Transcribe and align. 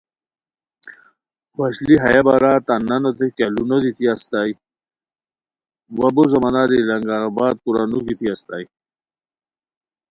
وشلی 1.57 1.95
ہیہ 2.03 2.21
بارا 2.27 2.53
تان 2.65 2.81
نانوتے 2.87 3.27
کیہُ 3.35 3.47
لو 3.53 3.63
نو 3.69 3.77
دیتی 3.83 4.05
استائے 4.13 4.51
وا 5.97 6.07
بو 6.15 6.23
زماناری 6.33 6.79
لنگر 6.89 7.19
آباد 7.29 7.55
کورا 7.63 7.83
نو 7.91 7.97
گیتی 8.05 8.25
استائے 8.33 8.65